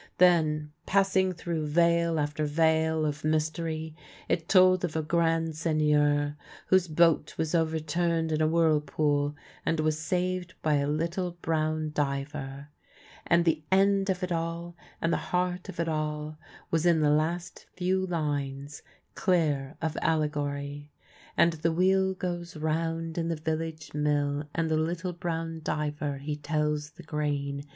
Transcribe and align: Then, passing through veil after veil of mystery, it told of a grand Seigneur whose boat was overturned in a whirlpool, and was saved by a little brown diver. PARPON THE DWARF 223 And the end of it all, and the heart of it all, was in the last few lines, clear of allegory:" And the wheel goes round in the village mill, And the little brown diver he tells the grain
Then, 0.17 0.73
passing 0.87 1.31
through 1.31 1.67
veil 1.67 2.19
after 2.19 2.43
veil 2.43 3.05
of 3.05 3.23
mystery, 3.23 3.95
it 4.27 4.49
told 4.49 4.83
of 4.83 4.95
a 4.95 5.03
grand 5.03 5.55
Seigneur 5.55 6.37
whose 6.65 6.87
boat 6.87 7.37
was 7.37 7.53
overturned 7.53 8.31
in 8.31 8.41
a 8.41 8.47
whirlpool, 8.47 9.35
and 9.63 9.79
was 9.79 9.99
saved 9.99 10.55
by 10.63 10.77
a 10.77 10.87
little 10.87 11.33
brown 11.43 11.91
diver. 11.93 12.69
PARPON 13.29 13.43
THE 13.43 13.53
DWARF 13.53 13.69
223 13.69 13.69
And 13.77 13.93
the 13.93 13.95
end 13.95 14.09
of 14.09 14.23
it 14.23 14.31
all, 14.31 14.75
and 14.99 15.13
the 15.13 15.17
heart 15.17 15.69
of 15.69 15.79
it 15.79 15.87
all, 15.87 16.39
was 16.71 16.87
in 16.87 17.01
the 17.01 17.11
last 17.11 17.67
few 17.77 18.03
lines, 18.07 18.81
clear 19.13 19.77
of 19.83 19.95
allegory:" 20.01 20.91
And 21.37 21.53
the 21.53 21.71
wheel 21.71 22.15
goes 22.15 22.57
round 22.57 23.19
in 23.19 23.27
the 23.27 23.35
village 23.35 23.93
mill, 23.93 24.49
And 24.55 24.67
the 24.71 24.77
little 24.77 25.13
brown 25.13 25.61
diver 25.63 26.17
he 26.17 26.35
tells 26.37 26.89
the 26.89 27.03
grain 27.03 27.65